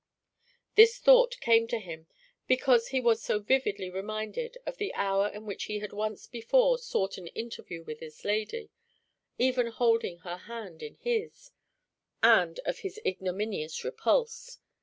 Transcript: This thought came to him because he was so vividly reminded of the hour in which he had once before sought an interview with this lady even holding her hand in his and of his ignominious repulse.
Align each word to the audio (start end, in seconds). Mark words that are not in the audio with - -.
This 0.73 0.97
thought 0.97 1.39
came 1.41 1.67
to 1.67 1.77
him 1.77 2.07
because 2.47 2.87
he 2.87 2.99
was 2.99 3.21
so 3.21 3.37
vividly 3.37 3.87
reminded 3.87 4.57
of 4.65 4.77
the 4.77 4.91
hour 4.95 5.27
in 5.27 5.45
which 5.45 5.65
he 5.65 5.77
had 5.77 5.93
once 5.93 6.25
before 6.25 6.79
sought 6.79 7.19
an 7.19 7.27
interview 7.27 7.83
with 7.83 7.99
this 7.99 8.25
lady 8.25 8.71
even 9.37 9.67
holding 9.67 10.17
her 10.21 10.37
hand 10.37 10.81
in 10.81 10.95
his 10.95 11.51
and 12.23 12.59
of 12.65 12.79
his 12.79 12.99
ignominious 13.05 13.83
repulse. 13.83 14.57